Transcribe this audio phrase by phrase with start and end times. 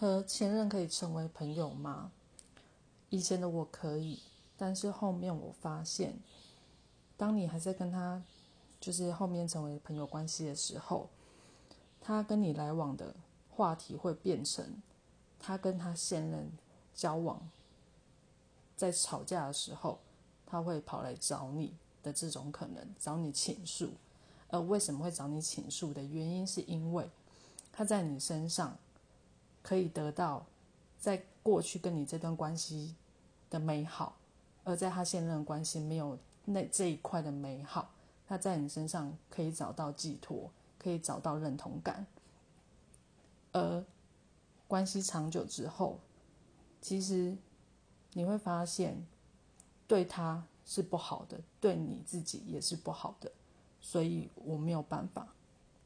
[0.00, 2.10] 和前任可以成为朋友吗？
[3.10, 4.22] 以前的我可以，
[4.56, 6.18] 但是后面我发现，
[7.18, 8.22] 当你还在跟他，
[8.80, 11.10] 就是后面成为朋友关系的时候，
[12.00, 13.14] 他跟你来往的
[13.50, 14.80] 话题会变成
[15.38, 16.50] 他跟他现任
[16.94, 17.46] 交往，
[18.78, 19.98] 在吵架的时候，
[20.46, 23.90] 他会跑来找你的这种可能，找你倾诉。
[24.48, 27.10] 而为什么会找你倾诉的原因，是因为
[27.70, 28.78] 他在你身上
[29.62, 30.46] 可以得到
[30.98, 32.94] 在过去跟你这段关系
[33.48, 34.16] 的美好，
[34.64, 37.90] 而在他现任关系没有那这一块的美好，
[38.26, 42.06] 他在你身上可以找到寄托，可以找到认同感。
[43.52, 43.84] 而
[44.68, 45.98] 关系长久之后，
[46.80, 47.36] 其实
[48.12, 49.04] 你会发现，
[49.86, 53.32] 对他是不好的，对你自己也是不好的。
[53.80, 55.26] 所以我没有办法。